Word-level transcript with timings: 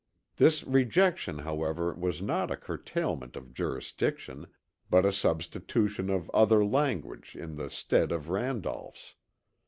This 0.37 0.63
rejection 0.63 1.37
however 1.37 1.93
was 1.93 2.23
not 2.23 2.49
a 2.49 2.57
curtailment 2.57 3.35
of 3.35 3.53
jurisdiction, 3.53 4.47
but 4.89 5.05
a 5.05 5.13
substitution 5.13 6.09
of 6.09 6.27
other 6.31 6.65
language 6.65 7.35
in 7.35 7.53
the 7.53 7.69
stead 7.69 8.11
of 8.11 8.27
Randolph's. 8.27 9.13